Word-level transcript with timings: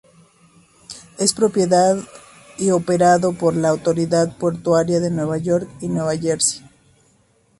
Es 1.19 1.31
propiedad 1.31 1.95
y 2.57 2.71
operado 2.71 3.33
por 3.33 3.55
la 3.55 3.69
Autoridad 3.69 4.35
Portuaria 4.35 4.99
de 4.99 5.11
Nueva 5.11 5.37
York 5.37 5.69
y 5.79 5.89
Nueva 5.89 6.17
Jersey. 6.17 6.63